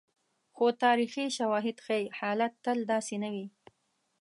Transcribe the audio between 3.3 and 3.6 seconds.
وي.